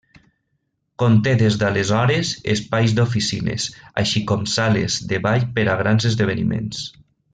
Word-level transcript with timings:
Conté 1.01 1.33
des 1.41 1.57
d'aleshores 1.63 2.31
espais 2.53 2.95
d'oficines, 3.01 3.67
així 4.05 4.23
com 4.33 4.49
sales 4.55 4.97
de 5.13 5.21
ball 5.27 5.47
per 5.59 5.67
a 5.75 5.77
grans 5.83 6.09
esdeveniments. 6.13 6.83